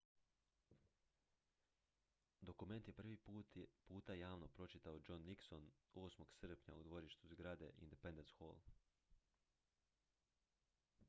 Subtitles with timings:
[2.47, 3.17] dokument je prvi
[3.89, 6.25] puta javno pročitao john nixon 8.
[6.39, 8.55] srpnja u dvorištu zgrade independence hall